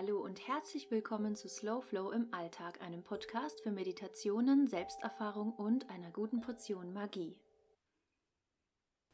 [0.00, 5.90] Hallo und herzlich willkommen zu Slow Flow im Alltag, einem Podcast für Meditationen, Selbsterfahrung und
[5.90, 7.36] einer guten Portion Magie.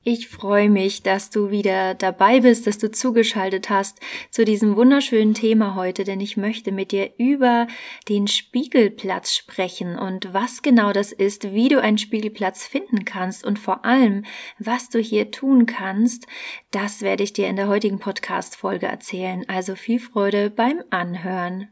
[0.08, 3.98] Ich freue mich, dass du wieder dabei bist, dass du zugeschaltet hast
[4.30, 7.66] zu diesem wunderschönen Thema heute, denn ich möchte mit dir über
[8.08, 13.58] den Spiegelplatz sprechen und was genau das ist, wie du einen Spiegelplatz finden kannst und
[13.58, 14.24] vor allem,
[14.60, 16.28] was du hier tun kannst,
[16.70, 19.44] das werde ich dir in der heutigen Podcast-Folge erzählen.
[19.48, 21.66] Also viel Freude beim Anhören.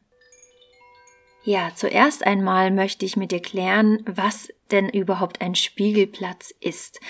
[1.44, 7.00] Ja, zuerst einmal möchte ich mit dir klären, was denn überhaupt ein Spiegelplatz ist.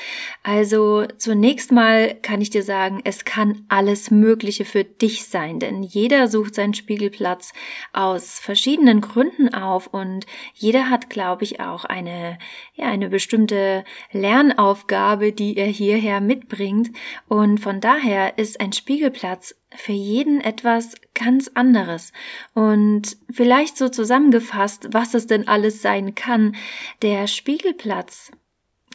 [0.43, 5.83] Also zunächst mal kann ich dir sagen, es kann alles Mögliche für dich sein, denn
[5.83, 7.53] jeder sucht seinen Spiegelplatz
[7.93, 12.39] aus verschiedenen Gründen auf und jeder hat, glaube ich, auch eine,
[12.75, 16.91] ja, eine bestimmte Lernaufgabe, die er hierher mitbringt
[17.29, 22.13] und von daher ist ein Spiegelplatz für jeden etwas ganz anderes.
[22.55, 26.57] Und vielleicht so zusammengefasst, was es denn alles sein kann.
[27.03, 28.33] Der Spiegelplatz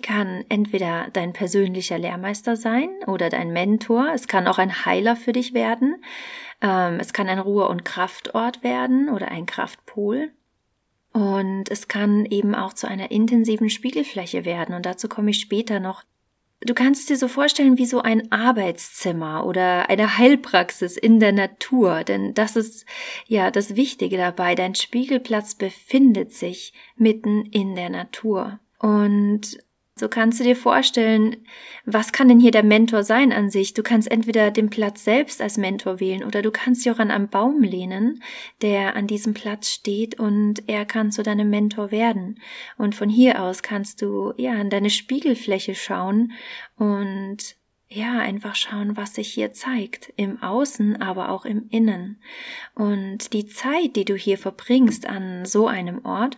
[0.02, 4.10] kann entweder dein persönlicher Lehrmeister sein oder dein Mentor.
[4.12, 6.04] Es kann auch ein Heiler für dich werden.
[6.60, 10.32] Ähm, es kann ein Ruhe- und Kraftort werden oder ein Kraftpol.
[11.14, 14.74] Und es kann eben auch zu einer intensiven Spiegelfläche werden.
[14.74, 16.04] Und dazu komme ich später noch
[16.62, 21.32] Du kannst es dir so vorstellen wie so ein Arbeitszimmer oder eine Heilpraxis in der
[21.32, 22.86] Natur, denn das ist
[23.28, 24.56] ja das Wichtige dabei.
[24.56, 28.60] Dein Spiegelplatz befindet sich mitten in der Natur.
[28.78, 29.58] Und
[30.00, 31.38] so kannst du dir vorstellen,
[31.86, 33.74] was kann denn hier der Mentor sein an sich?
[33.74, 37.12] Du kannst entweder den Platz selbst als Mentor wählen oder du kannst dich auch an
[37.12, 38.24] einen Baum lehnen,
[38.62, 42.40] der an diesem Platz steht und er kann zu deinem Mentor werden.
[42.78, 46.32] Und von hier aus kannst du ja an deine Spiegelfläche schauen
[46.78, 47.60] und
[47.92, 52.22] ja, einfach schauen, was sich hier zeigt, im Außen, aber auch im Innen.
[52.76, 56.38] Und die Zeit, die du hier verbringst an so einem Ort,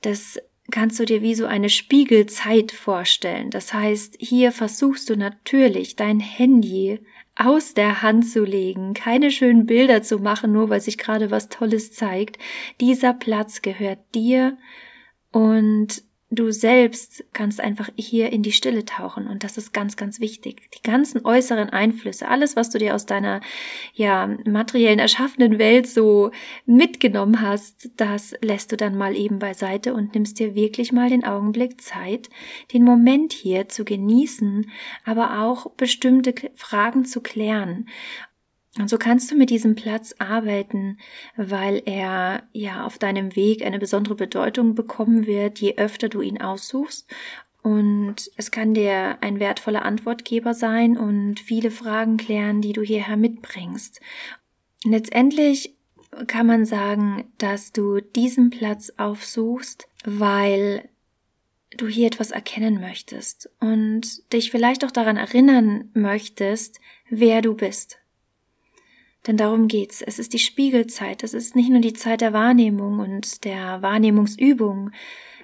[0.00, 3.50] das kannst du dir wie so eine Spiegelzeit vorstellen.
[3.50, 7.00] Das heißt, hier versuchst du natürlich dein Handy
[7.36, 11.48] aus der Hand zu legen, keine schönen Bilder zu machen, nur weil sich gerade was
[11.48, 12.38] Tolles zeigt.
[12.80, 14.56] Dieser Platz gehört dir
[15.32, 20.18] und du selbst kannst einfach hier in die Stille tauchen und das ist ganz, ganz
[20.18, 20.68] wichtig.
[20.72, 23.40] Die ganzen äußeren Einflüsse, alles, was du dir aus deiner,
[23.94, 26.32] ja, materiellen, erschaffenen Welt so
[26.64, 31.24] mitgenommen hast, das lässt du dann mal eben beiseite und nimmst dir wirklich mal den
[31.24, 32.28] Augenblick Zeit,
[32.72, 34.68] den Moment hier zu genießen,
[35.04, 37.88] aber auch bestimmte Fragen zu klären.
[38.78, 40.98] Und so kannst du mit diesem Platz arbeiten,
[41.36, 46.40] weil er ja auf deinem Weg eine besondere Bedeutung bekommen wird, je öfter du ihn
[46.40, 47.08] aussuchst.
[47.62, 53.16] Und es kann dir ein wertvoller Antwortgeber sein und viele Fragen klären, die du hierher
[53.16, 54.00] mitbringst.
[54.84, 55.74] Letztendlich
[56.26, 60.88] kann man sagen, dass du diesen Platz aufsuchst, weil
[61.76, 67.98] du hier etwas erkennen möchtest und dich vielleicht auch daran erinnern möchtest, wer du bist,
[69.26, 70.02] denn darum geht's.
[70.02, 71.22] Es ist die Spiegelzeit.
[71.22, 74.90] Es ist nicht nur die Zeit der Wahrnehmung und der Wahrnehmungsübung,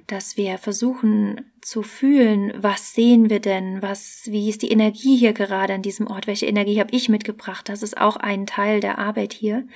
[0.06, 5.32] dass wir versuchen zu fühlen, was sehen wir denn, was, wie ist die Energie hier
[5.32, 8.98] gerade an diesem Ort, welche Energie habe ich mitgebracht, das ist auch ein Teil der
[8.98, 9.66] Arbeit hier.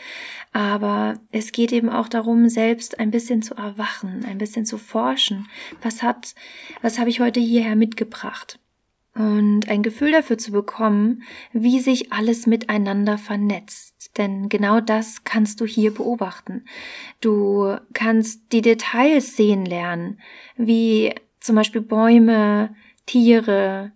[0.53, 5.49] Aber es geht eben auch darum, selbst ein bisschen zu erwachen, ein bisschen zu forschen.
[5.81, 6.35] Was hat,
[6.83, 8.59] was habe ich heute hierher mitgebracht?
[9.17, 11.23] Und ein Gefühl dafür zu bekommen,
[11.53, 14.11] wie sich alles miteinander vernetzt.
[14.19, 16.65] Denn genau das kannst du hier beobachten.
[17.21, 20.21] Du kannst die Details sehen lernen,
[20.57, 22.75] wie zum Beispiel Bäume,
[23.07, 23.93] Tiere,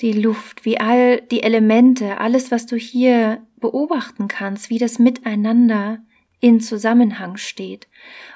[0.00, 5.98] die Luft, wie all die Elemente, alles, was du hier beobachten kannst, wie das miteinander
[6.44, 7.88] in Zusammenhang steht.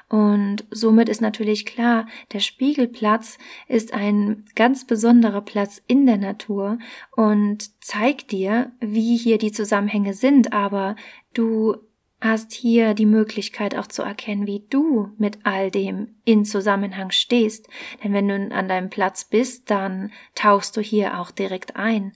[0.09, 3.37] Und somit ist natürlich klar, der Spiegelplatz
[3.67, 6.79] ist ein ganz besonderer Platz in der Natur
[7.15, 10.95] und zeigt dir, wie hier die Zusammenhänge sind, aber
[11.35, 11.75] du
[12.19, 17.69] hast hier die Möglichkeit auch zu erkennen, wie du mit all dem in Zusammenhang stehst.
[18.03, 22.13] Denn wenn du an deinem Platz bist, dann tauchst du hier auch direkt ein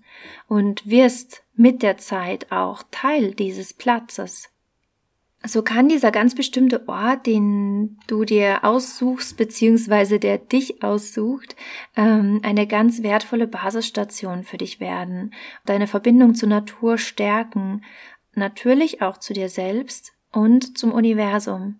[0.47, 4.52] und wirst mit der Zeit auch Teil dieses Platzes.
[5.45, 11.57] So kann dieser ganz bestimmte Ort, den du dir aussuchst, beziehungsweise der dich aussucht,
[11.97, 15.33] ähm, eine ganz wertvolle Basisstation für dich werden,
[15.65, 17.83] deine Verbindung zur Natur stärken,
[18.35, 21.79] natürlich auch zu dir selbst und zum Universum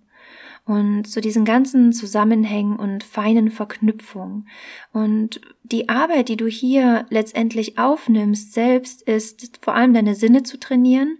[0.66, 4.48] und zu diesen ganzen Zusammenhängen und feinen Verknüpfungen.
[4.92, 10.60] Und die Arbeit, die du hier letztendlich aufnimmst, selbst ist vor allem deine Sinne zu
[10.60, 11.20] trainieren,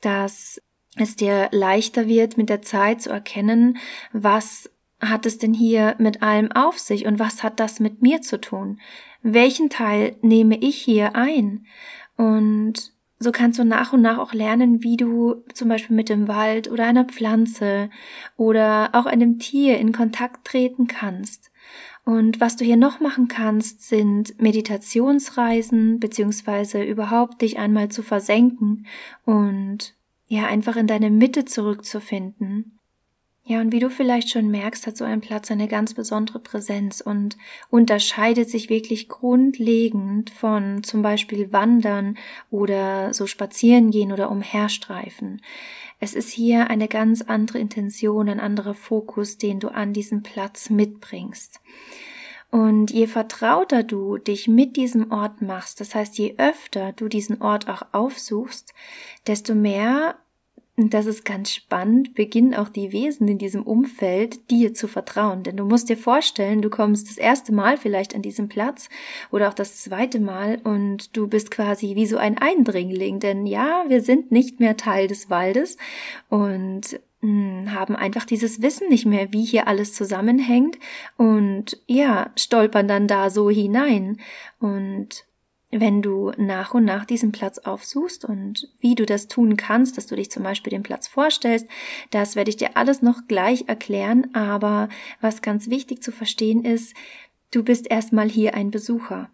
[0.00, 0.60] das
[1.00, 3.78] es dir leichter wird, mit der Zeit zu erkennen,
[4.12, 4.70] was
[5.00, 8.40] hat es denn hier mit allem auf sich und was hat das mit mir zu
[8.40, 8.80] tun?
[9.22, 11.66] Welchen Teil nehme ich hier ein?
[12.16, 16.26] Und so kannst du nach und nach auch lernen, wie du zum Beispiel mit dem
[16.26, 17.90] Wald oder einer Pflanze
[18.36, 21.50] oder auch einem Tier in Kontakt treten kannst.
[22.04, 28.86] Und was du hier noch machen kannst, sind Meditationsreisen, beziehungsweise überhaupt dich einmal zu versenken
[29.26, 29.94] und
[30.30, 32.78] ja, einfach in deine Mitte zurückzufinden.
[33.44, 37.00] Ja, und wie du vielleicht schon merkst, hat so ein Platz eine ganz besondere Präsenz
[37.00, 37.36] und
[37.68, 42.16] unterscheidet sich wirklich grundlegend von zum Beispiel Wandern
[42.48, 45.42] oder so spazieren gehen oder umherstreifen.
[45.98, 50.70] Es ist hier eine ganz andere Intention, ein anderer Fokus, den du an diesem Platz
[50.70, 51.60] mitbringst.
[52.50, 57.40] Und je vertrauter du dich mit diesem Ort machst, das heißt, je öfter du diesen
[57.40, 58.74] Ort auch aufsuchst,
[59.26, 60.16] desto mehr
[60.80, 65.42] und das ist ganz spannend, beginnen auch die Wesen in diesem Umfeld dir zu vertrauen.
[65.42, 68.88] Denn du musst dir vorstellen, du kommst das erste Mal vielleicht an diesem Platz
[69.30, 73.20] oder auch das zweite Mal und du bist quasi wie so ein Eindringling.
[73.20, 75.76] Denn ja, wir sind nicht mehr Teil des Waldes
[76.30, 80.78] und haben einfach dieses Wissen nicht mehr, wie hier alles zusammenhängt
[81.16, 84.18] und ja, stolpern dann da so hinein
[84.58, 85.26] und
[85.72, 90.06] wenn du nach und nach diesen Platz aufsuchst und wie du das tun kannst, dass
[90.06, 91.66] du dich zum Beispiel den Platz vorstellst,
[92.10, 94.88] das werde ich dir alles noch gleich erklären, aber
[95.20, 96.94] was ganz wichtig zu verstehen ist,
[97.52, 99.30] du bist erstmal hier ein Besucher.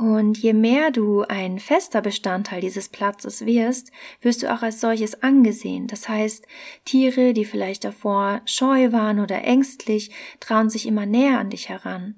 [0.00, 3.92] Und je mehr du ein fester Bestandteil dieses Platzes wirst,
[4.22, 5.88] wirst du auch als solches angesehen.
[5.88, 6.46] Das heißt,
[6.86, 10.10] Tiere, die vielleicht davor scheu waren oder ängstlich,
[10.40, 12.14] trauen sich immer näher an dich heran.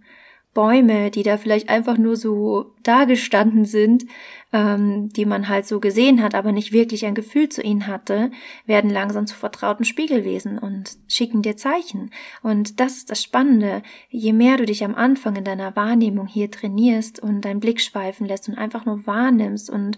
[0.54, 4.04] Bäume, die da vielleicht einfach nur so dagestanden sind,
[4.52, 8.30] ähm, die man halt so gesehen hat, aber nicht wirklich ein Gefühl zu ihnen hatte,
[8.66, 12.10] werden langsam zu vertrauten Spiegelwesen und schicken dir Zeichen.
[12.42, 13.82] Und das ist das Spannende.
[14.10, 18.26] Je mehr du dich am Anfang in deiner Wahrnehmung hier trainierst und deinen Blick schweifen
[18.26, 19.96] lässt und einfach nur wahrnimmst und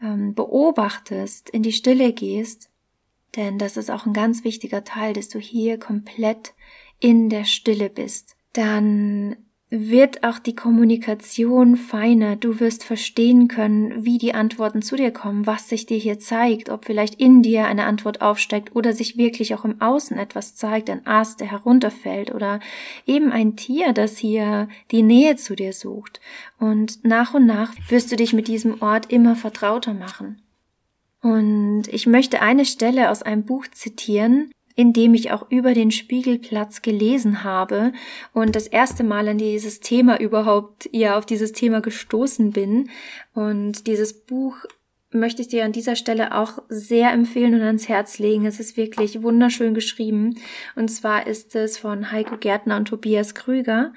[0.00, 2.70] ähm, beobachtest, in die Stille gehst,
[3.36, 6.54] denn das ist auch ein ganz wichtiger Teil, dass du hier komplett
[7.00, 9.36] in der Stille bist, dann
[9.70, 12.36] wird auch die Kommunikation feiner.
[12.36, 16.70] Du wirst verstehen können, wie die Antworten zu dir kommen, was sich dir hier zeigt,
[16.70, 20.88] ob vielleicht in dir eine Antwort aufsteigt oder sich wirklich auch im Außen etwas zeigt,
[20.88, 22.60] ein Ast, der herunterfällt oder
[23.06, 26.20] eben ein Tier, das hier die Nähe zu dir sucht.
[26.58, 30.40] Und nach und nach wirst du dich mit diesem Ort immer vertrauter machen.
[31.20, 35.90] Und ich möchte eine Stelle aus einem Buch zitieren, in dem ich auch über den
[35.90, 37.92] Spiegelplatz gelesen habe
[38.32, 42.88] und das erste Mal an dieses Thema überhaupt, ja, auf dieses Thema gestoßen bin.
[43.34, 44.54] Und dieses Buch
[45.10, 48.46] möchte ich dir an dieser Stelle auch sehr empfehlen und ans Herz legen.
[48.46, 50.36] Es ist wirklich wunderschön geschrieben.
[50.76, 53.92] Und zwar ist es von Heiko Gärtner und Tobias Krüger.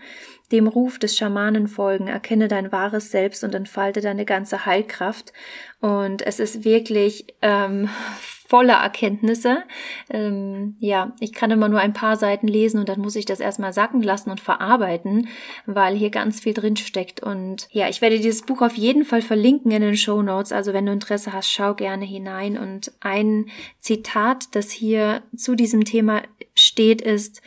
[0.51, 5.33] Dem Ruf des Schamanen folgen, erkenne dein wahres Selbst und entfalte deine ganze Heilkraft.
[5.79, 7.89] Und es ist wirklich ähm,
[8.47, 9.63] voller Erkenntnisse.
[10.09, 13.39] Ähm, ja, ich kann immer nur ein paar Seiten lesen und dann muss ich das
[13.39, 15.29] erstmal sacken lassen und verarbeiten,
[15.65, 17.23] weil hier ganz viel drin steckt.
[17.23, 20.51] Und ja, ich werde dieses Buch auf jeden Fall verlinken in den Show Notes.
[20.51, 22.57] Also wenn du Interesse hast, schau gerne hinein.
[22.57, 23.45] Und ein
[23.79, 26.21] Zitat, das hier zu diesem Thema
[26.53, 27.41] steht, ist,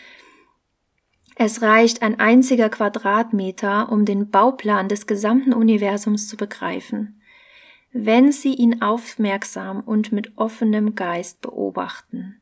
[1.37, 7.21] es reicht ein einziger Quadratmeter, um den Bauplan des gesamten Universums zu begreifen
[7.95, 12.41] wenn sie ihn aufmerksam und mit offenem Geist beobachten.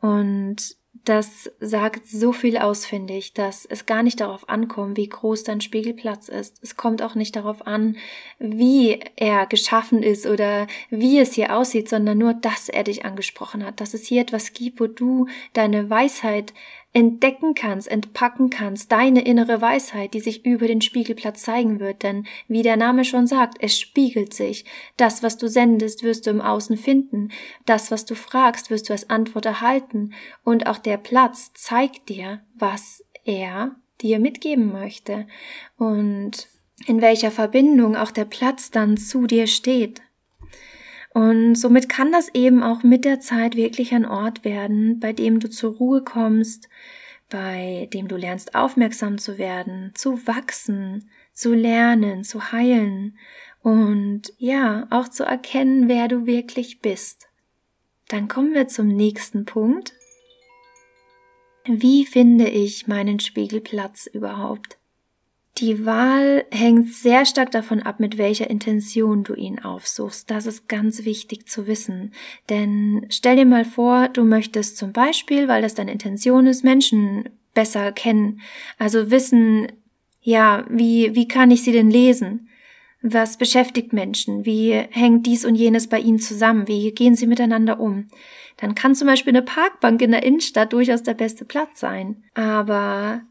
[0.00, 5.08] Und das sagt so viel aus, finde ich, dass es gar nicht darauf ankommt, wie
[5.08, 6.62] groß dein Spiegelplatz ist.
[6.62, 7.96] Es kommt auch nicht darauf an,
[8.38, 13.64] wie er geschaffen ist oder wie es hier aussieht, sondern nur, dass er dich angesprochen
[13.64, 16.52] hat, dass es hier etwas gibt, wo du deine Weisheit
[16.96, 22.26] entdecken kannst, entpacken kannst, deine innere Weisheit, die sich über den Spiegelplatz zeigen wird, denn
[22.48, 24.64] wie der Name schon sagt, es spiegelt sich.
[24.96, 27.32] Das, was du sendest, wirst du im Außen finden.
[27.66, 30.14] Das, was du fragst, wirst du als Antwort erhalten.
[30.42, 35.26] Und auch der Platz zeigt dir, was er dir mitgeben möchte
[35.76, 36.48] und
[36.86, 40.00] in welcher Verbindung auch der Platz dann zu dir steht.
[41.16, 45.40] Und somit kann das eben auch mit der Zeit wirklich ein Ort werden, bei dem
[45.40, 46.68] du zur Ruhe kommst,
[47.30, 53.16] bei dem du lernst aufmerksam zu werden, zu wachsen, zu lernen, zu heilen
[53.62, 57.28] und ja, auch zu erkennen, wer du wirklich bist.
[58.08, 59.94] Dann kommen wir zum nächsten Punkt.
[61.64, 64.76] Wie finde ich meinen Spiegelplatz überhaupt?
[65.58, 70.30] Die Wahl hängt sehr stark davon ab, mit welcher Intention du ihn aufsuchst.
[70.30, 72.12] Das ist ganz wichtig zu wissen.
[72.50, 77.30] Denn stell dir mal vor, du möchtest zum Beispiel, weil das deine Intention ist, Menschen
[77.54, 78.42] besser kennen.
[78.78, 79.72] Also wissen,
[80.20, 82.48] ja, wie, wie kann ich sie denn lesen?
[83.00, 84.44] Was beschäftigt Menschen?
[84.44, 86.68] Wie hängt dies und jenes bei ihnen zusammen?
[86.68, 88.08] Wie gehen sie miteinander um?
[88.58, 92.24] Dann kann zum Beispiel eine Parkbank in der Innenstadt durchaus der beste Platz sein.
[92.34, 93.22] Aber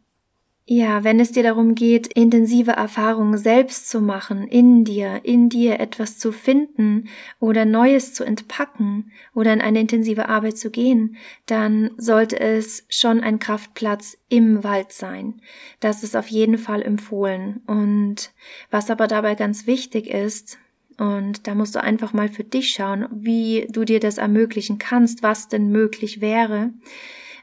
[0.68, 5.80] ja, wenn es dir darum geht, intensive Erfahrungen selbst zu machen, in dir, in dir
[5.80, 7.08] etwas zu finden
[7.40, 13.22] oder Neues zu entpacken oder in eine intensive Arbeit zu gehen, dann sollte es schon
[13.22, 15.40] ein Kraftplatz im Wald sein.
[15.82, 17.62] Das ist auf jeden Fall empfohlen.
[17.68, 18.32] Und
[18.72, 20.58] was aber dabei ganz wichtig ist,
[20.98, 25.22] und da musst du einfach mal für dich schauen, wie du dir das ermöglichen kannst,
[25.22, 26.72] was denn möglich wäre,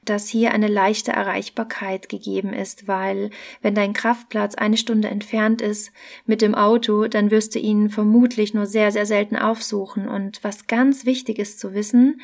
[0.04, 3.30] dass hier eine leichte Erreichbarkeit gegeben ist, weil
[3.60, 5.92] wenn dein Kraftplatz eine Stunde entfernt ist
[6.26, 10.08] mit dem Auto, dann wirst du ihn vermutlich nur sehr, sehr selten aufsuchen.
[10.08, 12.20] Und was ganz wichtig ist zu wissen,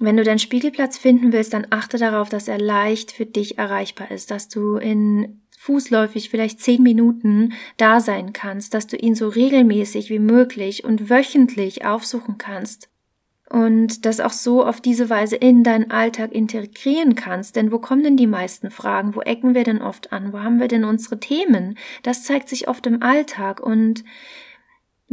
[0.00, 4.10] wenn du deinen Spiegelplatz finden willst, dann achte darauf, dass er leicht für dich erreichbar
[4.10, 9.28] ist, dass du in fußläufig vielleicht zehn Minuten da sein kannst, dass du ihn so
[9.28, 12.89] regelmäßig wie möglich und wöchentlich aufsuchen kannst
[13.50, 17.56] und das auch so auf diese Weise in deinen Alltag integrieren kannst.
[17.56, 19.14] Denn wo kommen denn die meisten Fragen?
[19.14, 20.32] Wo ecken wir denn oft an?
[20.32, 21.76] Wo haben wir denn unsere Themen?
[22.02, 24.04] Das zeigt sich oft im Alltag und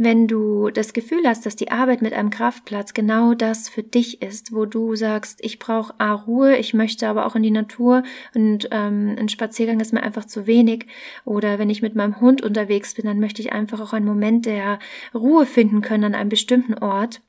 [0.00, 4.22] wenn du das Gefühl hast, dass die Arbeit mit einem Kraftplatz genau das für dich
[4.22, 8.04] ist, wo du sagst, ich brauche A Ruhe, ich möchte aber auch in die Natur
[8.32, 10.86] und ähm, ein Spaziergang ist mir einfach zu wenig,
[11.24, 14.46] oder wenn ich mit meinem Hund unterwegs bin, dann möchte ich einfach auch einen Moment
[14.46, 14.78] der
[15.12, 17.20] Ruhe finden können an einem bestimmten Ort,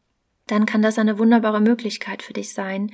[0.52, 2.92] dann kann das eine wunderbare Möglichkeit für dich sein.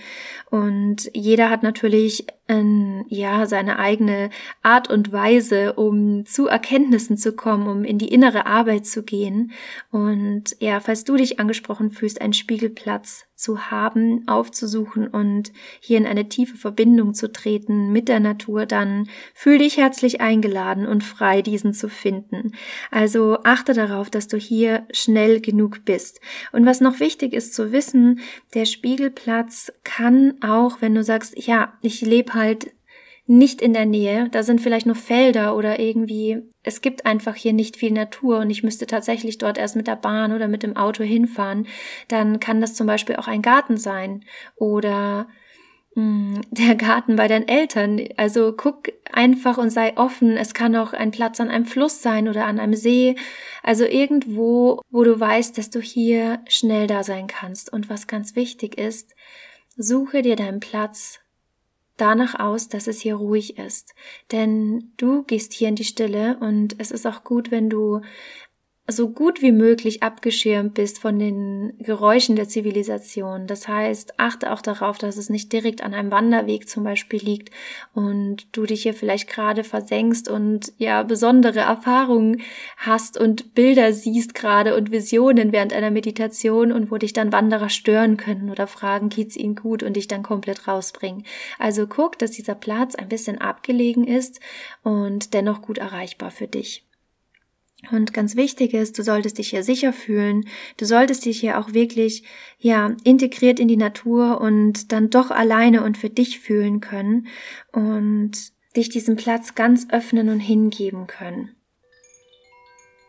[0.49, 4.29] Und jeder hat natürlich ja seine eigene
[4.61, 9.51] Art und Weise, um zu Erkenntnissen zu kommen, um in die innere Arbeit zu gehen.
[9.89, 16.05] Und ja, falls du dich angesprochen fühlst, einen Spiegelplatz zu haben, aufzusuchen und hier in
[16.05, 21.41] eine tiefe Verbindung zu treten mit der Natur, dann fühl dich herzlich eingeladen und frei,
[21.41, 22.53] diesen zu finden.
[22.91, 26.21] Also achte darauf, dass du hier schnell genug bist.
[26.53, 28.21] Und was noch wichtig ist zu wissen,
[28.53, 32.71] der Spiegelplatz kann auch, wenn du sagst, ja, ich lebe halt
[33.27, 34.29] nicht in der Nähe.
[34.29, 38.49] Da sind vielleicht nur Felder oder irgendwie, es gibt einfach hier nicht viel Natur und
[38.49, 41.67] ich müsste tatsächlich dort erst mit der Bahn oder mit dem Auto hinfahren.
[42.07, 44.23] Dann kann das zum Beispiel auch ein Garten sein
[44.55, 45.27] oder
[45.95, 47.99] hm, der Garten bei deinen Eltern.
[48.17, 50.37] Also guck einfach und sei offen.
[50.37, 53.15] Es kann auch ein Platz an einem Fluss sein oder an einem See.
[53.63, 57.73] Also irgendwo, wo du weißt, dass du hier schnell da sein kannst.
[57.73, 59.15] Und was ganz wichtig ist,
[59.77, 61.24] suche dir deinen Platz
[61.97, 63.95] danach aus, dass es hier ruhig ist.
[64.31, 68.01] Denn du gehst hier in die Stille und es ist auch gut, wenn du
[68.87, 73.47] so gut wie möglich abgeschirmt bist von den Geräuschen der Zivilisation.
[73.47, 77.49] Das heißt, achte auch darauf, dass es nicht direkt an einem Wanderweg zum Beispiel liegt
[77.95, 82.41] und du dich hier vielleicht gerade versenkst und ja besondere Erfahrungen
[82.77, 87.69] hast und Bilder siehst gerade und Visionen während einer Meditation und wo dich dann Wanderer
[87.69, 91.23] stören können oder fragen, geht's ihnen gut und dich dann komplett rausbringen.
[91.57, 94.39] Also guck, dass dieser Platz ein bisschen abgelegen ist
[94.83, 96.85] und dennoch gut erreichbar für dich.
[97.91, 100.47] Und ganz wichtig ist, du solltest dich hier sicher fühlen.
[100.77, 102.23] Du solltest dich hier auch wirklich,
[102.59, 107.27] ja, integriert in die Natur und dann doch alleine und für dich fühlen können
[107.71, 108.31] und
[108.75, 111.55] dich diesem Platz ganz öffnen und hingeben können.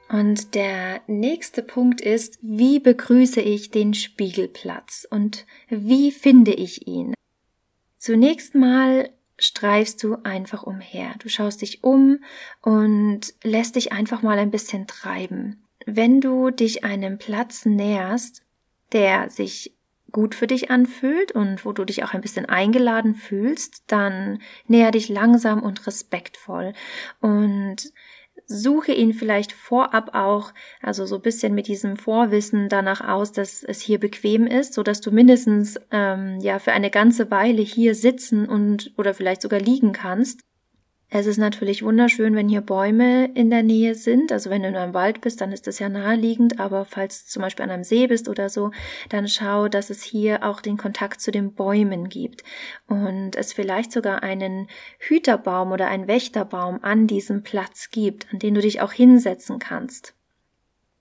[0.08, 7.14] Und der nächste Punkt ist, wie begrüße ich den Spiegelplatz und wie finde ich ihn?
[7.98, 11.14] Zunächst mal streifst du einfach umher.
[11.18, 12.20] Du schaust dich um
[12.62, 15.62] und lässt dich einfach mal ein bisschen treiben.
[15.84, 18.42] Wenn du dich einem Platz näherst,
[18.92, 19.76] der sich
[20.12, 24.90] gut für dich anfühlt und wo du dich auch ein bisschen eingeladen fühlst, dann näher
[24.90, 26.72] dich langsam und respektvoll
[27.20, 27.92] und
[28.46, 33.80] suche ihn vielleicht vorab auch, also so bisschen mit diesem Vorwissen danach aus, dass es
[33.80, 38.48] hier bequem ist, so dass du mindestens ähm, ja für eine ganze Weile hier sitzen
[38.48, 40.40] und oder vielleicht sogar liegen kannst.
[41.08, 44.32] Es ist natürlich wunderschön, wenn hier Bäume in der Nähe sind.
[44.32, 46.58] Also wenn du in einem Wald bist, dann ist das ja naheliegend.
[46.58, 48.72] Aber falls du zum Beispiel an einem See bist oder so,
[49.08, 52.42] dann schau, dass es hier auch den Kontakt zu den Bäumen gibt.
[52.88, 54.66] Und es vielleicht sogar einen
[54.98, 60.15] Hüterbaum oder einen Wächterbaum an diesem Platz gibt, an den du dich auch hinsetzen kannst.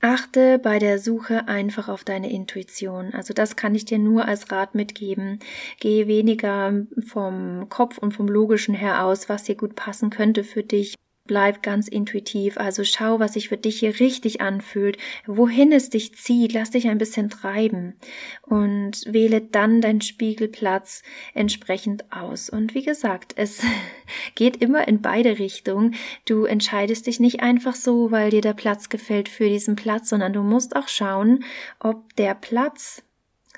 [0.02, 3.14] Achte bei der Suche einfach auf deine Intuition.
[3.14, 5.40] Also das kann ich dir nur als Rat mitgeben.
[5.80, 10.64] Gehe weniger vom Kopf und vom Logischen her aus, was dir gut passen könnte für
[10.64, 10.96] dich.
[11.27, 16.13] Bleib ganz intuitiv, also schau, was sich für dich hier richtig anfühlt, wohin es dich
[16.15, 17.96] zieht, lass dich ein bisschen treiben
[18.44, 21.01] und wähle dann deinen Spiegelplatz
[21.34, 22.50] entsprechend aus.
[22.50, 23.63] Und wie gesagt, es
[24.36, 25.96] geht immer in beide Richtungen.
[26.25, 30.34] Du entscheidest dich nicht einfach so, weil dir der Platz gefällt für diesen Platz, sondern
[30.34, 31.44] du musst auch schauen,
[31.79, 33.01] ob der Platz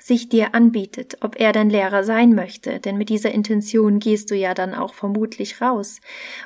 [0.00, 4.34] sich dir anbietet, ob er dein Lehrer sein möchte, denn mit dieser Intention gehst du
[4.34, 6.00] ja dann auch vermutlich raus.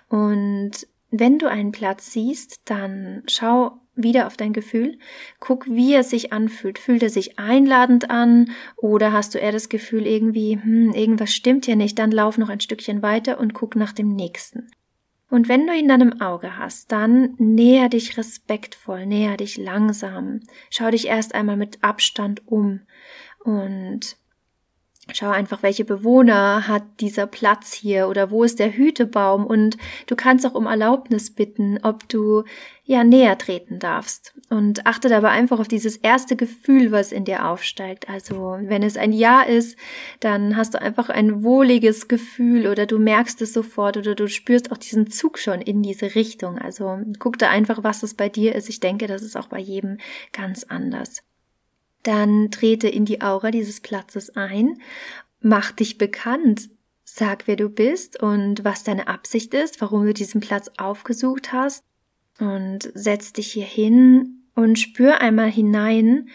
[0.08, 4.98] Und wenn du einen Platz siehst, dann schau wieder auf dein Gefühl,
[5.38, 6.78] guck, wie er sich anfühlt.
[6.78, 11.66] Fühlt er sich einladend an oder hast du eher das Gefühl irgendwie, hm, irgendwas stimmt
[11.66, 14.70] hier nicht, dann lauf noch ein Stückchen weiter und guck nach dem nächsten.
[15.28, 20.40] Und wenn du ihn dann im Auge hast, dann näher dich respektvoll, näher dich langsam.
[20.70, 22.80] Schau dich erst einmal mit Abstand um
[23.44, 24.16] und
[25.10, 30.14] Schau einfach, welche Bewohner hat dieser Platz hier oder wo ist der Hütebaum und du
[30.14, 32.44] kannst auch um Erlaubnis bitten, ob du
[32.84, 37.48] ja näher treten darfst und achte dabei einfach auf dieses erste Gefühl, was in dir
[37.48, 38.08] aufsteigt.
[38.08, 39.76] Also wenn es ein Ja ist,
[40.20, 44.70] dann hast du einfach ein wohliges Gefühl oder du merkst es sofort oder du spürst
[44.70, 46.58] auch diesen Zug schon in diese Richtung.
[46.58, 48.68] Also guck da einfach, was es bei dir ist.
[48.68, 49.98] Ich denke, das ist auch bei jedem
[50.32, 51.24] ganz anders.
[52.02, 54.80] Dann trete in die Aura dieses Platzes ein,
[55.40, 56.70] mach dich bekannt,
[57.04, 61.84] sag, wer du bist und was deine Absicht ist, warum du diesen Platz aufgesucht hast
[62.38, 66.28] und setz dich hier hin und spür einmal hinein,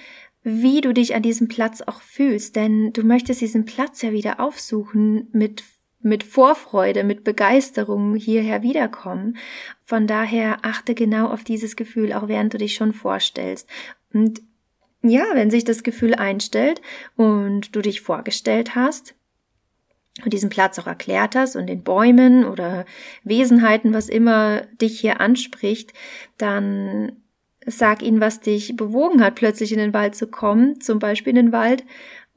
[0.43, 4.39] wie du dich an diesem Platz auch fühlst, denn du möchtest diesen Platz ja wieder
[4.39, 5.63] aufsuchen mit
[5.99, 9.37] mit Vorfreude, mit Begeisterung hierher wiederkommen.
[9.81, 13.67] Von daher achte genau auf dieses Gefühl, auch während du dich schon vorstellst.
[14.13, 14.41] Und
[15.09, 16.81] ja, wenn sich das Gefühl einstellt
[17.15, 19.15] und du dich vorgestellt hast
[20.23, 22.85] und diesen Platz auch erklärt hast und den Bäumen oder
[23.23, 25.93] Wesenheiten, was immer dich hier anspricht,
[26.37, 27.23] dann
[27.65, 31.47] sag ihnen, was dich bewogen hat, plötzlich in den Wald zu kommen, zum Beispiel in
[31.47, 31.83] den Wald,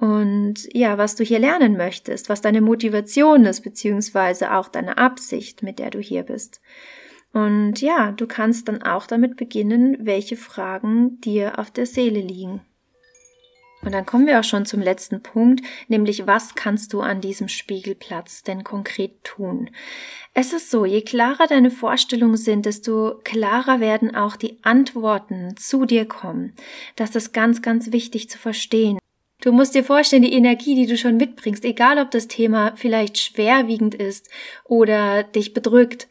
[0.00, 5.62] und ja, was du hier lernen möchtest, was deine Motivation ist, beziehungsweise auch deine Absicht,
[5.62, 6.62] mit der du hier bist.
[7.32, 12.60] Und ja, du kannst dann auch damit beginnen, welche Fragen dir auf der Seele liegen.
[13.82, 17.48] Und dann kommen wir auch schon zum letzten Punkt, nämlich was kannst du an diesem
[17.48, 19.70] Spiegelplatz denn konkret tun?
[20.34, 25.86] Es ist so, je klarer deine Vorstellungen sind, desto klarer werden auch die Antworten zu
[25.86, 26.52] dir kommen.
[26.96, 28.98] Das ist ganz, ganz wichtig zu verstehen.
[29.40, 33.16] Du musst dir vorstellen, die Energie, die du schon mitbringst, egal ob das Thema vielleicht
[33.16, 34.28] schwerwiegend ist
[34.64, 36.08] oder dich bedrückt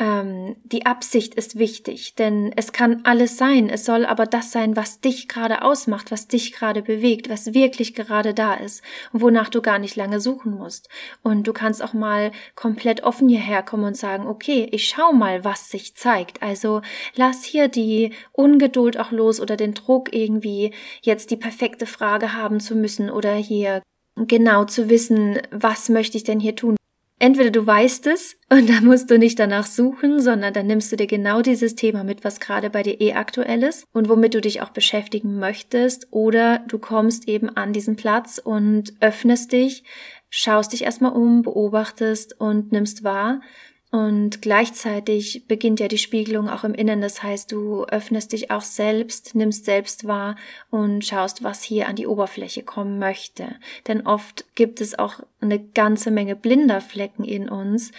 [0.00, 3.68] ähm, die Absicht ist wichtig, denn es kann alles sein.
[3.68, 7.92] Es soll aber das sein, was dich gerade ausmacht, was dich gerade bewegt, was wirklich
[7.92, 8.82] gerade da ist
[9.12, 10.88] und wonach du gar nicht lange suchen musst.
[11.22, 15.44] Und du kannst auch mal komplett offen hierher kommen und sagen, okay, ich schau mal,
[15.44, 16.42] was sich zeigt.
[16.42, 16.80] Also
[17.14, 22.58] lass hier die Ungeduld auch los oder den Druck irgendwie jetzt die perfekte Frage haben
[22.58, 23.82] zu müssen oder hier
[24.16, 26.76] genau zu wissen, was möchte ich denn hier tun?
[27.22, 30.96] Entweder du weißt es und dann musst du nicht danach suchen, sondern dann nimmst du
[30.96, 34.40] dir genau dieses Thema mit, was gerade bei dir eh aktuell ist und womit du
[34.40, 39.84] dich auch beschäftigen möchtest, oder du kommst eben an diesen Platz und öffnest dich,
[40.30, 43.42] schaust dich erstmal um, beobachtest und nimmst wahr,
[43.90, 47.00] und gleichzeitig beginnt ja die Spiegelung auch im Innen.
[47.00, 50.36] Das heißt, du öffnest dich auch selbst, nimmst selbst wahr
[50.70, 53.56] und schaust, was hier an die Oberfläche kommen möchte.
[53.88, 57.92] Denn oft gibt es auch eine ganze Menge blinder Flecken in uns.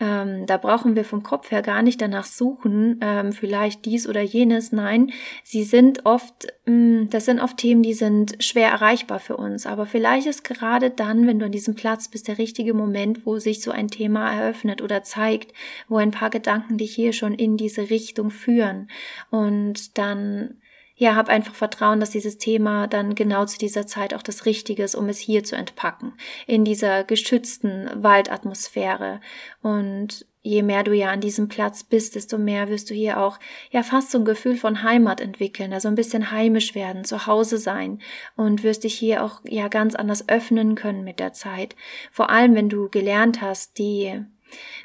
[0.00, 4.20] Ähm, da brauchen wir vom Kopf her gar nicht danach suchen, ähm, vielleicht dies oder
[4.20, 4.72] jenes.
[4.72, 5.12] Nein,
[5.44, 9.66] sie sind oft, mh, mm, das sind oft Themen, die sind schwer erreichbar für uns.
[9.66, 13.38] Aber vielleicht ist gerade dann, wenn du an diesem Platz bist, der richtige Moment, wo
[13.38, 15.52] sich so ein Thema eröffnet oder zeigt zeigt,
[15.88, 18.88] wo ein paar Gedanken dich hier schon in diese Richtung führen.
[19.30, 20.54] Und dann
[21.02, 24.84] ja, hab einfach Vertrauen, dass dieses Thema dann genau zu dieser Zeit auch das Richtige
[24.84, 26.12] ist, um es hier zu entpacken,
[26.46, 29.20] in dieser geschützten Waldatmosphäre.
[29.62, 33.40] Und je mehr du ja an diesem Platz bist, desto mehr wirst du hier auch
[33.72, 37.58] ja fast so ein Gefühl von Heimat entwickeln, also ein bisschen heimisch werden, zu Hause
[37.58, 38.00] sein
[38.36, 41.74] und wirst dich hier auch ja ganz anders öffnen können mit der Zeit.
[42.12, 44.24] Vor allem, wenn du gelernt hast, die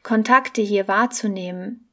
[0.02, 1.87] Kontakte hier wahrzunehmen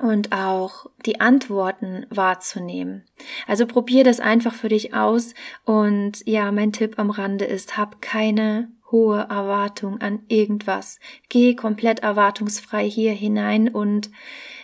[0.00, 3.04] und auch die Antworten wahrzunehmen.
[3.46, 5.34] Also probier das einfach für dich aus
[5.64, 10.98] und ja, mein Tipp am Rande ist, hab keine hohe Erwartung an irgendwas.
[11.28, 14.10] Geh komplett erwartungsfrei hier hinein und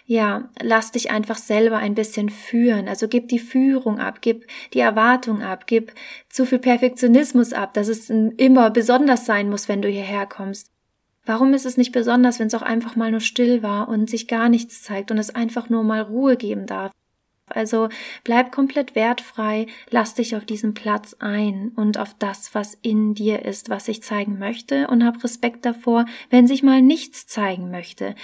[0.07, 2.89] ja, lass dich einfach selber ein bisschen führen.
[2.89, 5.93] Also gib die Führung ab, gib die Erwartung ab, gib
[6.29, 10.74] zu viel Perfektionismus ab, dass es immer besonders sein muss, wenn du hierher kommst.
[11.27, 14.29] Warum ist es nicht besonders, wenn es auch einfach mal nur still war und sich
[14.29, 16.93] gar nichts zeigt und es einfach nur mal Ruhe geben darf?
[17.49, 17.89] Also
[18.25, 23.45] bleib komplett wertfrei, lass dich auf diesen Platz ein und auf das, was in dir
[23.45, 28.15] ist, was sich zeigen möchte und hab Respekt davor, wenn sich mal nichts zeigen möchte.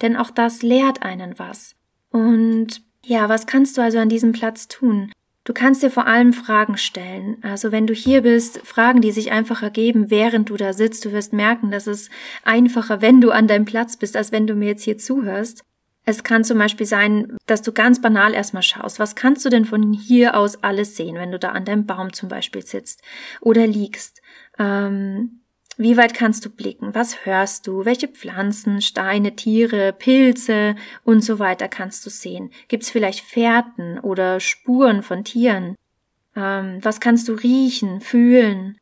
[0.00, 1.74] Denn auch das lehrt einen was.
[2.10, 5.12] Und ja, was kannst du also an diesem Platz tun?
[5.44, 7.38] Du kannst dir vor allem Fragen stellen.
[7.42, 11.04] Also wenn du hier bist, Fragen, die sich einfach ergeben, während du da sitzt.
[11.04, 12.10] Du wirst merken, dass es
[12.44, 15.62] einfacher, wenn du an deinem Platz bist, als wenn du mir jetzt hier zuhörst.
[16.04, 19.64] Es kann zum Beispiel sein, dass du ganz banal erstmal schaust, was kannst du denn
[19.64, 23.02] von hier aus alles sehen, wenn du da an deinem Baum zum Beispiel sitzt
[23.40, 24.20] oder liegst.
[24.58, 25.41] Ähm,
[25.78, 26.94] wie weit kannst du blicken?
[26.94, 27.84] Was hörst du?
[27.84, 32.50] Welche Pflanzen, Steine, Tiere, Pilze und so weiter kannst du sehen?
[32.68, 35.76] Gibt es vielleicht Fährten oder Spuren von Tieren?
[36.36, 38.78] Ähm, was kannst du riechen, fühlen?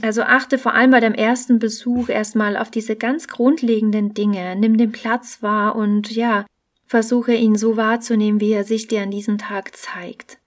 [0.00, 4.54] Also achte vor allem bei deinem ersten Besuch erstmal auf diese ganz grundlegenden Dinge.
[4.54, 6.46] Nimm den Platz wahr und ja,
[6.86, 10.38] versuche ihn so wahrzunehmen, wie er sich dir an diesem Tag zeigt.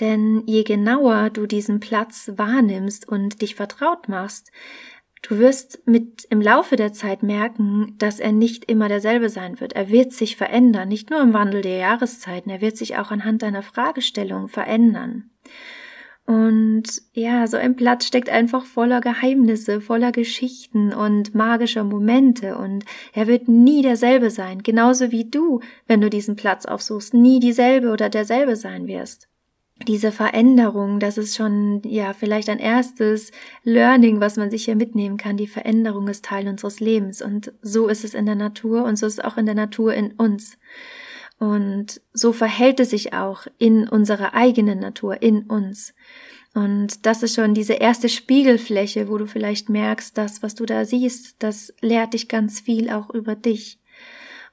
[0.00, 4.50] Denn je genauer du diesen Platz wahrnimmst und dich vertraut machst,
[5.26, 9.72] Du wirst mit im Laufe der Zeit merken, dass er nicht immer derselbe sein wird.
[9.72, 13.40] Er wird sich verändern, nicht nur im Wandel der Jahreszeiten, er wird sich auch anhand
[13.40, 15.30] deiner Fragestellung verändern.
[16.26, 16.84] Und
[17.14, 22.84] ja, so ein Platz steckt einfach voller Geheimnisse, voller Geschichten und magischer Momente und
[23.14, 27.90] er wird nie derselbe sein, genauso wie du, wenn du diesen Platz aufsuchst, nie dieselbe
[27.90, 29.28] oder derselbe sein wirst
[29.86, 33.30] diese Veränderung, das ist schon, ja, vielleicht ein erstes
[33.62, 35.36] Learning, was man sich hier mitnehmen kann.
[35.36, 39.06] Die Veränderung ist Teil unseres Lebens und so ist es in der Natur und so
[39.06, 40.58] ist es auch in der Natur in uns.
[41.38, 45.94] Und so verhält es sich auch in unserer eigenen Natur, in uns.
[46.54, 50.84] Und das ist schon diese erste Spiegelfläche, wo du vielleicht merkst, das, was du da
[50.84, 53.80] siehst, das lehrt dich ganz viel auch über dich.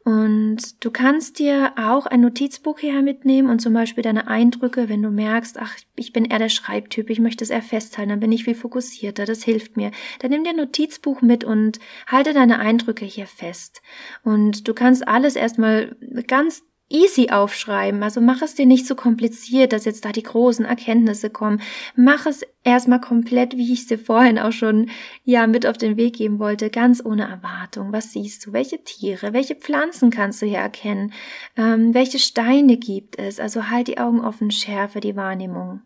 [0.04, 5.04] Und du kannst dir auch ein Notizbuch hier mitnehmen und zum Beispiel deine Eindrücke, wenn
[5.04, 8.32] du merkst, ach, ich bin eher der Schreibtyp, ich möchte es eher festhalten, dann bin
[8.32, 9.92] ich viel fokussierter, das hilft mir.
[10.20, 13.82] Dann nimm dir ein Notizbuch mit und halte deine Eindrücke hier fest.
[14.24, 15.96] Und du kannst alles erstmal
[16.28, 18.04] ganz easy aufschreiben.
[18.04, 21.62] Also mach es dir nicht so kompliziert, dass jetzt da die großen Erkenntnisse kommen.
[21.95, 24.89] Mach es erstmal komplett, wie ich es dir vorhin auch schon
[25.23, 27.91] ja mit auf den Weg geben wollte, ganz ohne Erwartung.
[27.91, 28.54] Was siehst du?
[28.54, 29.34] Welche Tiere?
[29.34, 31.13] Welche Pflanzen kannst du hier erkennen?
[31.58, 33.39] Ähm, welche Steine gibt es?
[33.39, 35.82] Also halt die Augen offen, schärfe die Wahrnehmung.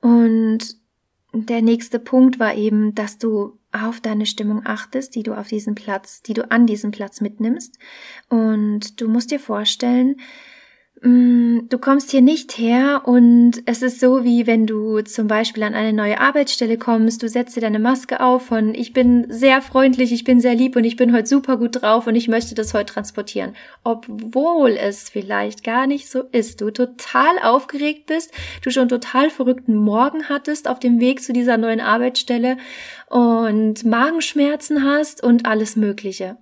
[0.00, 0.81] Und
[1.32, 5.74] der nächste Punkt war eben, dass du auf deine Stimmung achtest, die du auf diesen
[5.74, 7.78] Platz, die du an diesem Platz mitnimmst.
[8.28, 10.16] Und du musst dir vorstellen,
[11.04, 15.74] du kommst hier nicht her und es ist so, wie wenn du zum Beispiel an
[15.74, 20.12] eine neue Arbeitsstelle kommst, du setzt dir deine Maske auf von ich bin sehr freundlich,
[20.12, 22.72] ich bin sehr lieb und ich bin heute super gut drauf und ich möchte das
[22.72, 23.56] heute transportieren.
[23.82, 26.60] Obwohl es vielleicht gar nicht so ist.
[26.60, 31.56] Du total aufgeregt bist, du schon total verrückten Morgen hattest auf dem Weg zu dieser
[31.56, 32.58] neuen Arbeitsstelle
[33.08, 36.36] und Magenschmerzen hast und alles Mögliche.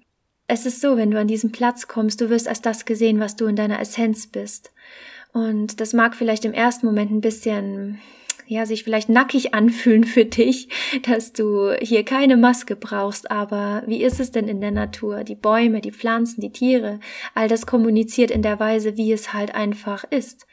[0.53, 3.37] Es ist so, wenn du an diesen Platz kommst, du wirst als das gesehen, was
[3.37, 4.73] du in deiner Essenz bist.
[5.33, 8.01] Und das mag vielleicht im ersten Moment ein bisschen,
[8.49, 10.69] ja, sich vielleicht nackig anfühlen für dich,
[11.07, 15.23] dass du hier keine Maske brauchst, aber wie ist es denn in der Natur?
[15.23, 16.99] Die Bäume, die Pflanzen, die Tiere,
[17.37, 20.49] all das kommuniziert in der Weise, wie es halt einfach ist.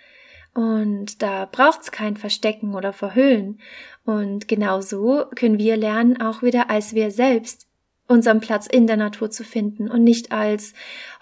[0.53, 3.59] Und da braucht's kein Verstecken oder Verhüllen.
[4.05, 7.66] Und genau so können wir lernen, auch wieder als wir selbst
[8.07, 10.73] unseren Platz in der Natur zu finden und nicht als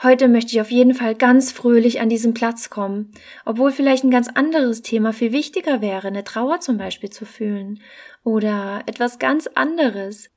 [0.04, 3.12] heute möchte ich auf jeden Fall ganz fröhlich an diesen Platz kommen,
[3.44, 7.80] obwohl vielleicht ein ganz anderes Thema viel wichtiger wäre, eine Trauer zum Beispiel zu fühlen
[8.24, 10.30] oder etwas ganz anderes.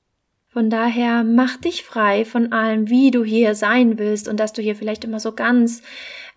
[0.51, 4.63] Von daher mach dich frei von allem, wie du hier sein willst und dass du
[4.63, 5.83] hier vielleicht immer so ganz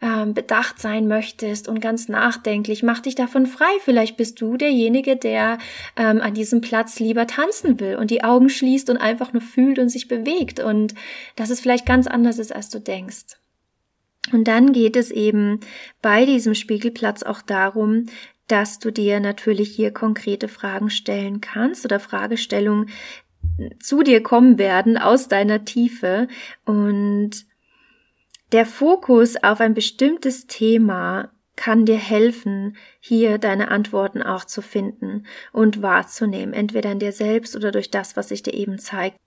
[0.01, 2.83] ähm, bedacht sein möchtest und ganz nachdenklich.
[2.83, 3.71] Mach dich davon frei.
[3.85, 5.59] Vielleicht bist du derjenige, der
[5.95, 9.79] ähm, an diesem Platz lieber tanzen will und die Augen schließt und einfach nur fühlt
[9.79, 10.93] und sich bewegt und
[11.37, 13.37] dass es vielleicht ganz anders ist, als du denkst.
[14.33, 15.61] Und dann geht es eben
[16.01, 18.07] bei diesem Spiegelplatz auch darum,
[18.47, 22.89] dass du dir natürlich hier konkrete Fragen stellen kannst oder Fragestellungen
[23.79, 26.27] zu dir kommen werden aus deiner Tiefe
[26.65, 27.45] und
[28.51, 35.25] der Fokus auf ein bestimmtes Thema kann dir helfen, hier deine Antworten auch zu finden
[35.53, 39.17] und wahrzunehmen, entweder in dir selbst oder durch das, was sich dir eben zeigt.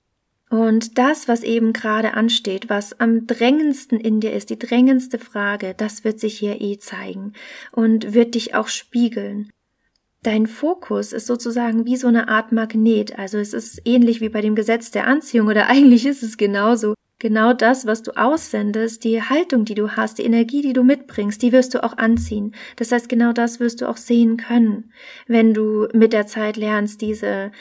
[0.51, 5.75] Und das, was eben gerade ansteht, was am drängendsten in dir ist, die drängendste Frage,
[5.77, 7.33] das wird sich hier eh zeigen
[7.73, 9.51] und wird dich auch spiegeln.
[10.25, 14.41] Dein Fokus ist sozusagen wie so eine Art Magnet, also es ist ähnlich wie bei
[14.41, 16.95] dem Gesetz der Anziehung oder eigentlich ist es genauso.
[17.19, 21.43] genau das, was du aussendest, die Haltung, die du hast, die Energie, die du mitbringst,
[21.43, 22.55] die wirst du auch anziehen.
[22.77, 24.93] Das heißt, genau das wirst du auch sehen können,
[25.27, 27.53] wenn du mit der Zeit lernst, diese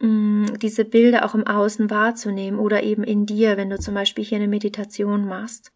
[0.00, 4.24] mm, diese Bilder auch im Außen wahrzunehmen oder eben in dir, wenn du zum Beispiel
[4.24, 5.72] hier eine Meditation machst.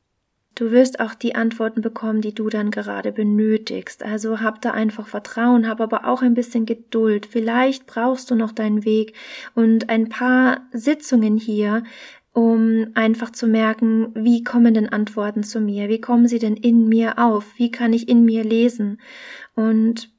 [0.57, 4.03] Du wirst auch die Antworten bekommen, die du dann gerade benötigst.
[4.03, 7.27] Also hab da einfach Vertrauen, hab aber auch ein bisschen Geduld.
[7.27, 9.13] Vielleicht brauchst du noch deinen Weg
[9.55, 11.85] und ein paar Sitzungen hier,
[12.33, 15.91] um einfach zu merken, wie kommen denn Antworten zu mir?
[15.91, 17.59] Wie kommen sie denn in mir auf?
[17.59, 18.99] Wie kann ich in mir lesen?
[19.55, 20.11] Und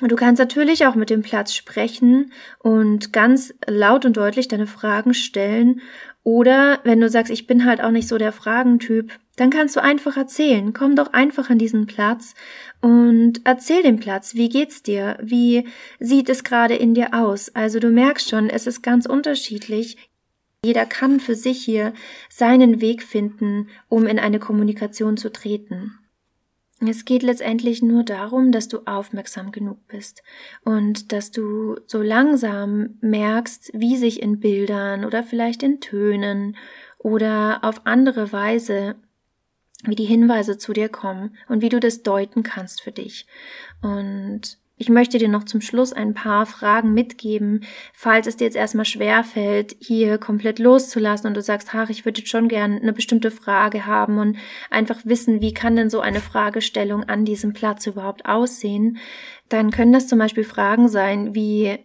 [0.00, 5.14] du kannst natürlich auch mit dem Platz sprechen und ganz laut und deutlich deine Fragen
[5.14, 5.80] stellen.
[6.22, 9.82] Oder wenn du sagst, ich bin halt auch nicht so der Fragentyp, dann kannst du
[9.82, 10.74] einfach erzählen.
[10.74, 12.34] Komm doch einfach an diesen Platz
[12.82, 14.34] und erzähl dem Platz.
[14.34, 15.16] Wie geht's dir?
[15.22, 15.66] Wie
[15.98, 17.54] sieht es gerade in dir aus?
[17.54, 19.96] Also du merkst schon, es ist ganz unterschiedlich.
[20.62, 21.94] Jeder kann für sich hier
[22.28, 25.99] seinen Weg finden, um in eine Kommunikation zu treten.
[26.86, 30.22] Es geht letztendlich nur darum, dass du aufmerksam genug bist
[30.64, 36.56] und dass du so langsam merkst, wie sich in Bildern oder vielleicht in Tönen
[36.96, 38.94] oder auf andere Weise,
[39.84, 43.26] wie die Hinweise zu dir kommen und wie du das deuten kannst für dich.
[43.82, 48.56] Und ich möchte dir noch zum Schluss ein paar Fragen mitgeben, falls es dir jetzt
[48.56, 52.94] erstmal schwer fällt, hier komplett loszulassen und du sagst, ach, ich würde schon gerne eine
[52.94, 54.38] bestimmte Frage haben und
[54.70, 58.96] einfach wissen, wie kann denn so eine Fragestellung an diesem Platz überhaupt aussehen,
[59.50, 61.78] dann können das zum Beispiel Fragen sein wie,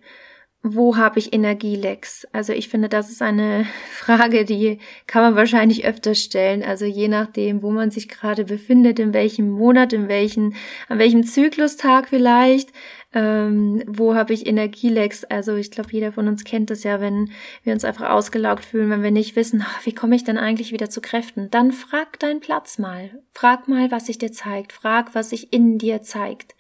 [0.68, 2.28] wo habe ich Energielecks?
[2.32, 6.64] Also ich finde, das ist eine Frage, die kann man wahrscheinlich öfter stellen.
[6.64, 10.56] Also je nachdem, wo man sich gerade befindet, in welchem Monat, in welchen,
[10.90, 12.70] an welchem Zyklustag vielleicht,
[13.14, 15.24] ähm, wo habe ich Energielecks?
[15.26, 17.30] Also ich glaube, jeder von uns kennt das ja, wenn
[17.64, 20.72] wir uns einfach ausgelaugt fühlen, wenn wir nicht wissen, ach, wie komme ich denn eigentlich
[20.72, 21.52] wieder zu Kräften?
[21.52, 23.12] Dann frag deinen Platz mal.
[23.34, 24.74] Frag mal, was sich dir zeigt.
[24.74, 26.56] Frag, was sich in dir zeigt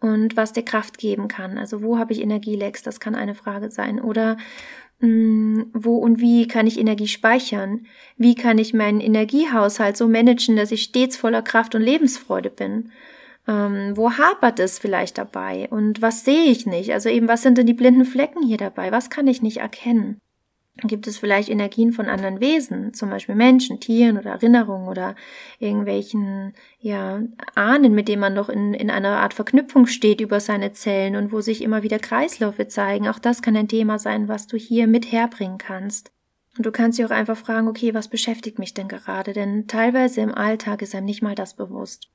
[0.00, 1.58] und was dir Kraft geben kann.
[1.58, 2.82] Also wo habe ich Energielecks?
[2.82, 4.00] Das kann eine Frage sein.
[4.00, 4.36] Oder
[5.00, 7.86] mh, mm, wo und wie kann ich Energie speichern?
[8.16, 12.90] Wie kann ich meinen Energiehaushalt so managen, dass ich stets voller Kraft und Lebensfreude bin?
[13.46, 15.68] Ähm, wo hapert es vielleicht dabei?
[15.70, 16.92] Und was sehe ich nicht?
[16.92, 18.92] Also eben, was sind denn die blinden Flecken hier dabei?
[18.92, 20.18] Was kann ich nicht erkennen?
[20.76, 25.14] Gibt es vielleicht Energien von anderen Wesen, zum Beispiel Menschen, Tieren oder Erinnerungen oder
[25.58, 27.22] irgendwelchen ja,
[27.54, 31.32] Ahnen, mit denen man noch in, in einer Art Verknüpfung steht über seine Zellen und
[31.32, 33.08] wo sich immer wieder Kreisläufe zeigen?
[33.08, 36.12] Auch das kann ein Thema sein, was du hier mit herbringen kannst.
[36.56, 39.32] Und du kannst dich auch einfach fragen, okay, was beschäftigt mich denn gerade?
[39.32, 42.10] Denn teilweise im Alltag ist einem nicht mal das bewusst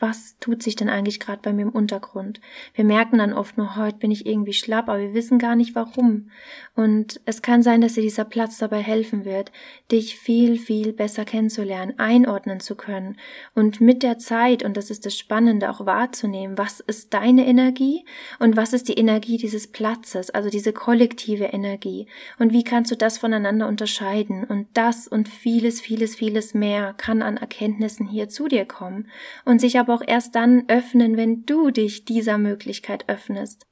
[0.00, 2.40] was tut sich denn eigentlich gerade bei mir im Untergrund?
[2.74, 5.76] Wir merken dann oft nur, heute bin ich irgendwie schlapp, aber wir wissen gar nicht
[5.76, 6.30] warum.
[6.74, 9.52] Und es kann sein, dass dir dieser Platz dabei helfen wird,
[9.92, 13.16] dich viel, viel besser kennenzulernen, einordnen zu können
[13.54, 18.04] und mit der Zeit, und das ist das Spannende, auch wahrzunehmen, was ist deine Energie
[18.40, 22.08] und was ist die Energie dieses Platzes, also diese kollektive Energie
[22.40, 27.22] und wie kannst du das voneinander unterscheiden und das und vieles, vieles, vieles mehr kann
[27.22, 29.08] an Erkenntnissen hier zu dir kommen
[29.44, 33.66] und sich aber auch erst dann öffnen, wenn du dich dieser Möglichkeit öffnest.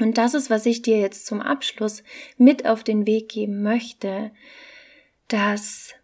[0.00, 2.02] Und das ist, was ich dir jetzt zum Abschluss
[2.38, 4.30] mit auf den Weg geben möchte,
[5.28, 5.94] dass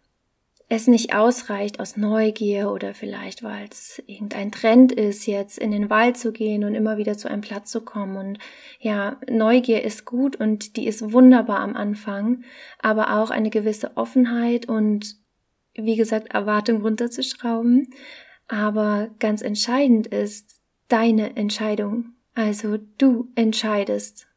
[0.71, 5.89] es nicht ausreicht aus Neugier oder vielleicht weil es irgendein Trend ist, jetzt in den
[5.89, 8.17] Wald zu gehen und immer wieder zu einem Platz zu kommen.
[8.17, 8.39] Und
[8.79, 12.43] ja, Neugier ist gut und die ist wunderbar am Anfang,
[12.77, 15.15] aber auch eine gewisse Offenheit und
[15.73, 17.89] wie gesagt, Erwartung runterzuschrauben
[18.49, 20.59] aber ganz entscheidend ist
[20.89, 22.13] deine Entscheidung.
[22.33, 24.27] Also du entscheidest,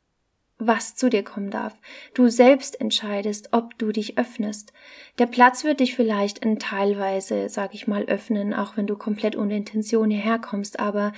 [0.58, 1.80] was zu dir kommen darf.
[2.14, 4.72] Du selbst entscheidest, ob du dich öffnest.
[5.18, 9.36] Der Platz wird dich vielleicht in teilweise, sag ich mal, öffnen, auch wenn du komplett
[9.36, 11.12] ohne Intention hierher kommst, aber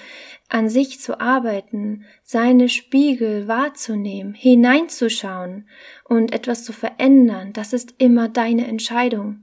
[0.49, 5.69] an sich zu arbeiten, seine Spiegel wahrzunehmen, hineinzuschauen
[6.05, 9.41] und etwas zu verändern, das ist immer deine Entscheidung.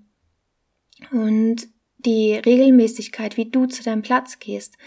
[1.11, 1.67] Und
[2.05, 4.77] die Regelmäßigkeit, wie du zu deinem Platz gehst,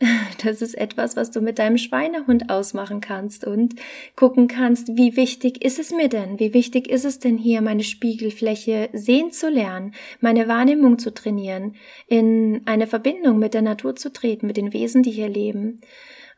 [0.44, 3.74] das ist etwas, was du mit deinem Schweinehund ausmachen kannst und
[4.14, 6.38] gucken kannst, wie wichtig ist es mir denn?
[6.38, 11.74] Wie wichtig ist es denn hier, meine Spiegelfläche sehen zu lernen, meine Wahrnehmung zu trainieren,
[12.06, 15.80] in eine Verbindung mit der Natur zu treten, mit den Wesen, die hier leben?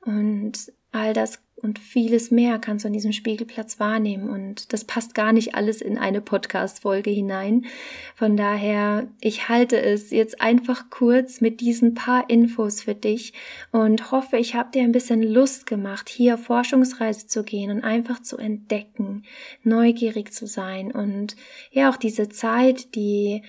[0.06, 4.29] Und all das und vieles mehr kannst du an diesem Spiegelplatz wahrnehmen.
[4.29, 7.66] Und das passt gar nicht alles in eine Podcast-Folge hinein.
[8.14, 13.33] Von daher, ich halte es jetzt einfach kurz mit diesen paar Infos für dich
[13.73, 18.23] und hoffe, ich habe dir ein bisschen Lust gemacht, hier Forschungsreise zu gehen und einfach
[18.23, 19.25] zu entdecken,
[19.62, 21.37] neugierig zu sein und
[21.70, 23.42] ja auch diese Zeit, die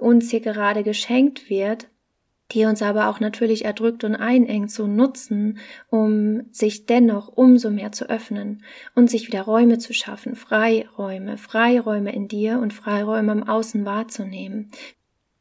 [0.00, 1.88] uns hier gerade geschenkt wird,
[2.52, 5.58] die uns aber auch natürlich erdrückt und einengt, zu nutzen,
[5.88, 8.62] um sich dennoch umso mehr zu öffnen
[8.94, 14.70] und sich wieder Räume zu schaffen, Freiräume, Freiräume in dir und Freiräume im Außen wahrzunehmen.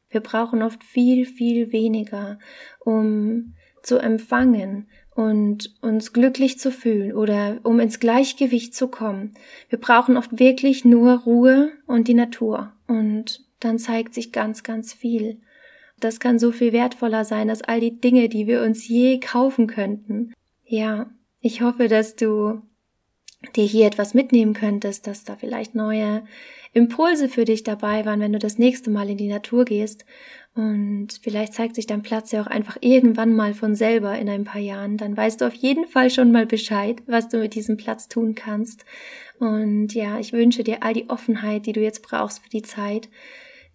[0.10, 2.40] Wir brauchen oft viel, viel weniger,
[2.80, 9.34] um zu empfangen und uns glücklich zu fühlen oder um ins Gleichgewicht zu kommen.
[9.70, 14.94] Wir brauchen oft wirklich nur Ruhe und die Natur und dann zeigt sich ganz, ganz
[14.94, 15.42] viel.
[16.00, 19.68] Das kann so viel wertvoller sein als all die Dinge, die wir uns je kaufen
[19.68, 20.34] könnten.
[20.66, 21.10] Ja,
[21.42, 22.62] ich hoffe, dass du
[23.56, 26.24] dir hier etwas mitnehmen könntest, dass da vielleicht neue
[26.74, 30.06] Impulse für dich dabei waren, wenn du das nächste Mal in die Natur gehst.
[30.56, 34.44] Und vielleicht zeigt sich dein Platz ja auch einfach irgendwann mal von selber in ein
[34.44, 34.98] paar Jahren.
[34.98, 38.36] Dann weißt du auf jeden Fall schon mal Bescheid, was du mit diesem Platz tun
[38.36, 38.84] kannst.
[39.40, 43.10] Und ja, ich wünsche dir all die Offenheit, die du jetzt brauchst für die Zeit,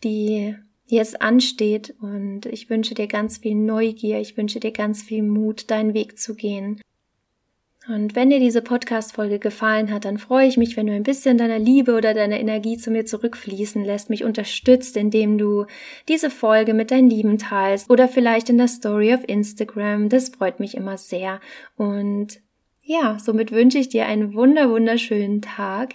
[0.04, 0.54] die
[0.86, 1.94] jetzt ansteht.
[2.00, 6.18] Und ich wünsche dir ganz viel Neugier, ich wünsche dir ganz viel Mut, deinen Weg
[6.18, 6.80] zu gehen.
[7.86, 11.36] Und wenn dir diese Podcast-Folge gefallen hat, dann freue ich mich, wenn du ein bisschen
[11.36, 15.66] deiner Liebe oder deiner Energie zu mir zurückfließen lässt, mich unterstützt, indem du
[16.08, 20.08] diese Folge mit deinen Lieben teilst oder vielleicht in der Story auf Instagram.
[20.08, 21.40] Das freut mich immer sehr.
[21.76, 22.40] Und
[22.80, 25.94] ja, somit wünsche ich dir einen wunder, wunderschönen Tag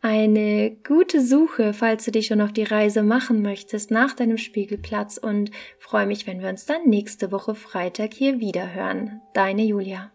[0.00, 5.18] eine gute Suche, falls du dich schon auf die Reise machen möchtest nach deinem Spiegelplatz
[5.18, 9.20] und freue mich, wenn wir uns dann nächste Woche Freitag hier wieder hören.
[9.34, 10.12] Deine Julia.